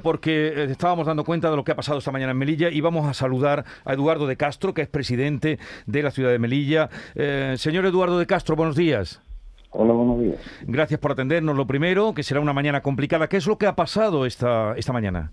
[0.00, 2.80] porque eh, estábamos dando cuenta de lo que ha pasado esta mañana en Melilla y
[2.80, 6.88] vamos a saludar a Eduardo de Castro, que es presidente de la ciudad de Melilla.
[7.14, 9.20] Eh, señor Eduardo de Castro, buenos días.
[9.68, 10.38] Hola, buenos días.
[10.66, 11.54] Gracias por atendernos.
[11.58, 13.28] Lo primero, que será una mañana complicada.
[13.28, 15.30] ¿Qué es lo que ha pasado esta, esta mañana?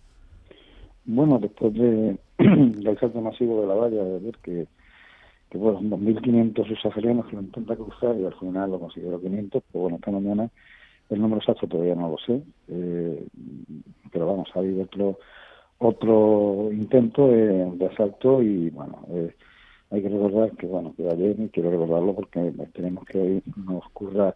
[1.05, 4.68] Bueno, después de, del salto masivo de la valla, de ver que,
[5.52, 9.82] que bueno, 2.500 susaferianos que lo intentan cruzar y al final lo consiguieron 500, pues
[9.82, 10.50] bueno, esta mañana
[11.10, 13.28] el número exacto todavía no lo sé, eh,
[14.12, 15.20] pero vamos, ha habido otro,
[15.80, 19.34] otro intento de, asalto y bueno, eh,
[19.91, 23.85] hay que recordar que bueno, que ayer, y quiero recordarlo porque tenemos que hoy nos
[23.88, 24.35] ocurra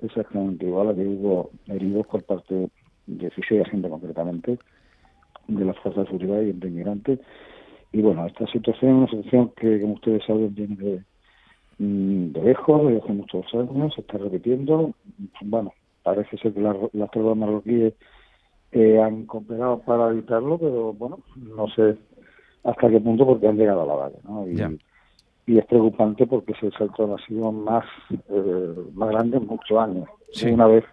[0.00, 2.70] exactamente igual, que hubo heridos por parte de
[3.06, 4.58] 16 agentes concretamente
[5.48, 7.20] de las fuerzas de seguridad y de inmigrantes.
[7.92, 11.04] Y bueno, esta situación es una situación que, como ustedes saben, viene de,
[11.78, 14.92] mm, de lejos, desde muchos años, se está repitiendo.
[15.42, 15.72] Bueno,
[16.06, 17.94] parece ser que las tropas marroquíes
[18.70, 21.96] eh, han cooperado para evitarlo, pero bueno, no sé
[22.62, 24.46] hasta qué punto porque han llegado a la valla, ¿no?
[24.46, 24.78] Y,
[25.52, 27.84] y es preocupante porque ese salto ha sido más,
[28.28, 30.08] eh, más grande en muchos años.
[30.44, 30.84] Una vez,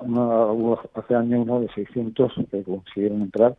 [0.00, 3.56] una, hace años uno de 600 que consiguieron entrar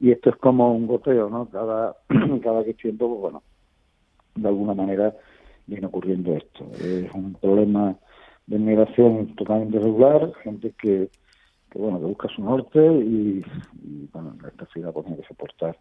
[0.00, 1.46] y esto es como un goteo, ¿no?
[1.50, 1.94] Cada,
[2.42, 3.42] cada que tiempo, pues bueno,
[4.34, 5.14] de alguna manera
[5.66, 6.64] viene ocurriendo esto.
[6.80, 7.96] Es un problema
[8.46, 11.10] de migración totalmente regular, gente que,
[11.70, 13.44] que bueno que busca su norte y,
[14.12, 15.76] bueno esta ciudad pues, tiene que soportar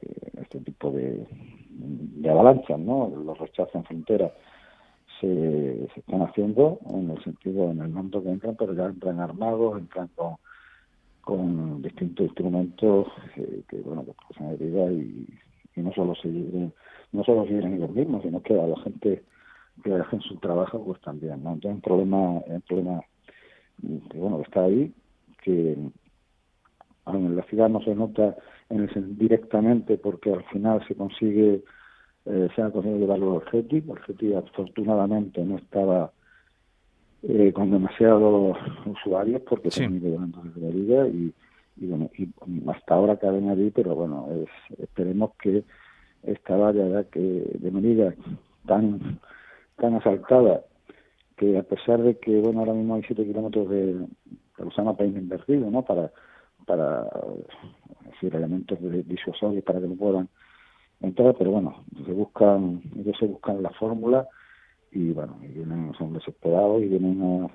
[0.00, 1.26] eh, este tipo de,
[2.28, 3.10] avalanchas, ¿no?
[3.24, 4.32] Los rechazos en frontera
[5.20, 9.78] se, están haciendo en el sentido, en el mundo que entran, pero ya entran armados,
[9.78, 10.10] entran
[11.22, 15.26] con, distintos instrumentos eh, que, bueno, que causan herida y,
[15.76, 19.22] y no solo se no solo se ellos mismos, sino que a la gente
[19.82, 23.00] que hacen su trabajo pues también no entonces un problema un problema
[23.82, 24.92] que bueno está ahí
[25.42, 25.76] que
[27.06, 28.36] en la ciudad no se nota
[28.68, 31.62] en el, directamente porque al final se consigue
[32.26, 36.12] eh, se ha conseguido llevarlo al GETI el GETI afortunadamente no estaba
[37.22, 38.56] eh, con demasiados
[38.86, 41.32] usuarios porque se han ido llevando desde la liga y,
[41.76, 42.28] y bueno y
[42.68, 45.64] hasta ahora caben allí pero bueno es, esperemos que
[46.22, 48.14] esta valla que de medida
[48.66, 49.20] tan
[49.78, 50.64] tan asaltada
[51.36, 55.16] que a pesar de que bueno ahora mismo hay siete kilómetros de, de Usama País
[55.16, 56.12] invertido no para
[56.66, 57.08] para
[58.04, 60.28] decir elementos de disuasorios para que no puedan
[61.00, 64.26] entrar pero bueno se buscan ellos se buscan la fórmula
[64.90, 67.48] y bueno y vienen son desesperados y vienen a,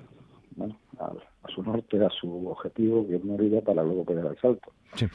[0.56, 4.38] bueno a, a su norte a su objetivo que es Merida para luego pegar el
[4.38, 5.06] salto Sí.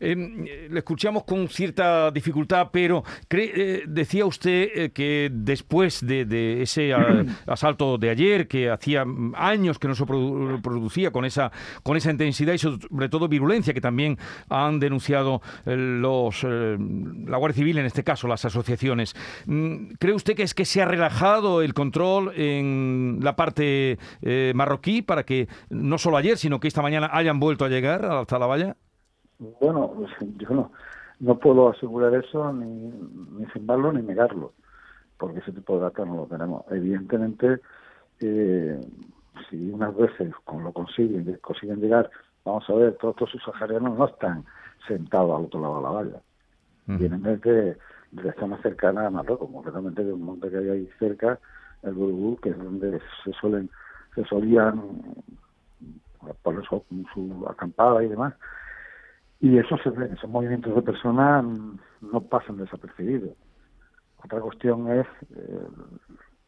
[0.00, 6.92] Eh, le escuchamos con cierta dificultad, pero eh, decía usted eh, que después de, ese
[7.46, 9.04] asalto de ayer, que hacía
[9.34, 13.80] años que no se producía con esa, con esa intensidad y sobre todo virulencia que
[13.80, 14.18] también
[14.48, 19.14] han denunciado los, la Guardia Civil, en este caso las asociaciones,
[19.46, 23.98] mm, ¿cree usted que es que se ha relajado el control en la parte
[24.54, 28.38] marroquí para que no solo ayer, sino que esta mañana hayan vuelto a llegar hasta
[28.38, 28.76] la valla?
[29.60, 30.72] Bueno, pues, yo no,
[31.20, 32.90] no puedo asegurar eso ni,
[33.38, 34.54] ni firmarlo ni negarlo,
[35.18, 36.64] porque ese tipo de datos no lo tenemos.
[36.70, 37.60] Evidentemente,
[38.20, 38.80] eh,
[39.50, 42.10] si unas veces con lo consiguen, consiguen llegar,
[42.46, 44.46] vamos a ver, todos estos subsaharianos no están
[44.86, 46.22] sentados al otro lado de la valla.
[46.86, 47.76] Vienen desde,
[48.12, 51.38] desde zonas cercanas a Marruecos, concretamente de un monte que hay ahí cerca,
[51.82, 53.68] el Burubú, que es donde se suelen,
[54.22, 54.82] se solían
[56.42, 56.82] poner su,
[57.14, 58.34] su acampada y demás
[59.40, 61.44] y eso se ve, esos movimientos de personas
[62.00, 63.36] no pasan desapercibidos.
[64.24, 65.68] Otra cuestión es eh,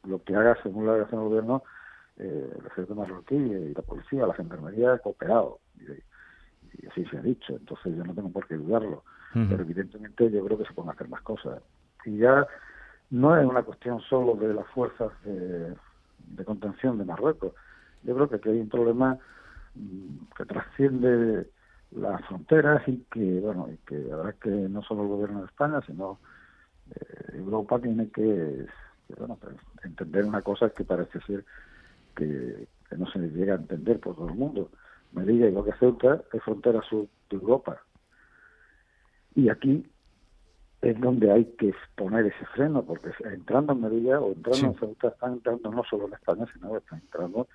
[0.04, 1.62] lo que haga, según la delegación del gobierno,
[2.16, 5.60] eh, el ejército marroquí y la policía, la gendarmería, cooperado.
[5.78, 7.54] Y, y, así se ha dicho.
[7.54, 9.04] Entonces yo no tengo por qué dudarlo.
[9.32, 11.62] Pero evidentemente yo creo que se pueden hacer más cosas.
[12.04, 12.44] Y ya
[13.10, 15.76] no es una cuestión solo de las fuerzas de,
[16.30, 17.52] de contención de Marruecos.
[18.02, 19.18] Yo creo que aquí hay un problema
[19.74, 21.48] mm, que trasciende
[21.92, 25.80] las fronteras y que, bueno, y que verdad que no solo el gobierno de España,
[25.86, 26.18] sino
[26.90, 28.66] eh, Europa tiene que,
[29.18, 31.44] bueno, pues, entender una cosa que parece ser
[32.14, 34.70] que, no se llega a entender por todo el mundo.
[35.12, 37.80] Melilla, igual que Ceuta, es frontera sur de Europa.
[39.36, 39.88] Y aquí
[40.82, 45.08] es donde hay que poner ese freno, porque entrando en Melilla o entrando en Ceuta
[45.08, 47.48] están entrando no solo en España, sino están entrando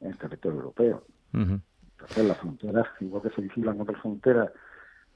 [0.00, 1.02] en el territorio europeo.
[1.32, 4.50] Entonces las fronteras, igual que se vigilan otras fronteras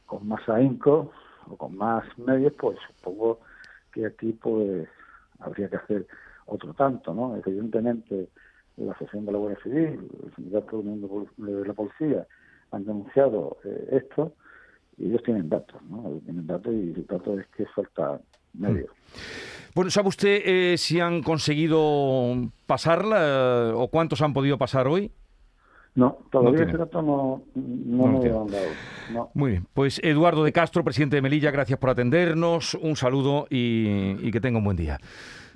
[0.05, 1.13] con más ahínco
[1.49, 3.41] o con más medios, pues supongo
[3.93, 4.87] que aquí pues
[5.39, 6.07] habría que hacer
[6.47, 7.37] otro tanto, ¿no?
[7.37, 8.29] Evidentemente
[8.77, 12.27] la Asociación de la Guardia Civil, el Sindicato de la Policía,
[12.73, 14.35] han denunciado eh, esto
[14.97, 16.21] y ellos tienen datos, ¿no?
[16.25, 18.21] tienen datos y el dato es que falta
[18.53, 18.87] medio.
[18.87, 19.75] Mm.
[19.75, 25.11] Bueno, ¿sabe usted eh, si han conseguido pasarla o cuántos han podido pasar hoy?
[25.97, 29.31] No, todavía ese dato no, no, me lo han dado.
[29.35, 34.31] Muy bien, pues Eduardo de Castro, presidente de Melilla, gracias por atendernos, un saludo y,
[34.33, 34.99] que tenga un buen día.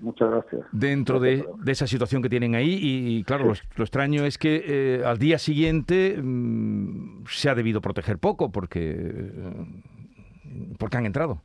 [0.01, 0.63] Muchas gracias.
[0.73, 5.19] Dentro de, esa situación que tienen ahí, y, claro, lo, extraño es que eh, al
[5.19, 9.35] día siguiente mm, se ha debido proteger poco porque,
[10.79, 11.43] porque han entrado.